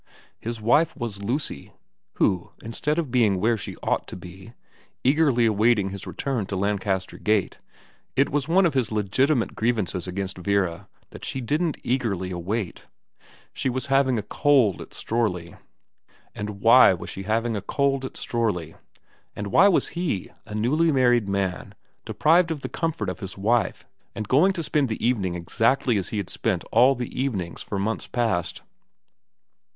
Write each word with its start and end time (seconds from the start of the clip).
His 0.39 0.59
wife 0.59 0.97
was 0.97 1.21
Lucy; 1.21 1.73
who, 2.13 2.53
instead 2.63 2.97
of 2.97 3.11
being 3.11 3.39
where 3.39 3.55
she 3.55 3.75
ought 3.83 4.07
to 4.07 4.15
be, 4.15 4.53
eagerly 5.03 5.45
awaiting 5.45 5.91
his 5.91 6.07
return 6.07 6.47
to 6.47 6.55
Lancaster 6.55 7.19
Gate 7.19 7.59
it 8.15 8.31
was 8.31 8.47
one 8.47 8.65
of 8.65 8.73
his 8.73 8.91
legitimate 8.91 9.53
grievances 9.55 10.07
against 10.07 10.39
Vera 10.39 10.87
that 11.11 11.23
she 11.23 11.39
didn't 11.39 11.77
eagerly 11.83 12.31
await 12.31 12.87
she 13.53 13.69
was 13.69 13.85
having 13.93 14.17
a 14.17 14.23
cold 14.23 14.81
at 14.81 14.95
Strorley. 14.95 15.55
And 16.33 16.61
why 16.61 16.93
was 16.93 17.11
she 17.11 17.21
having 17.21 17.55
a 17.55 17.61
cold 17.61 18.03
at 18.03 18.17
Strorley? 18.17 18.73
And 19.35 19.51
why 19.51 19.67
was 19.67 19.89
he, 19.89 20.31
a 20.47 20.55
newly 20.55 20.91
married 20.91 21.29
man, 21.29 21.75
deprived 22.05 22.49
of 22.49 22.61
the 22.61 22.69
comfort 22.69 23.07
of 23.07 23.19
his 23.19 23.37
wife 23.37 23.85
and 24.15 24.27
going 24.27 24.51
to 24.53 24.63
spend 24.63 24.89
the 24.89 25.05
evening 25.07 25.35
exactly 25.35 25.95
as 25.97 26.09
he 26.09 26.17
had 26.17 26.31
spent 26.31 26.63
all 26.71 26.95
the 26.95 27.21
evenings 27.21 27.61
for 27.61 27.77
months 27.77 28.07
past 28.07 28.63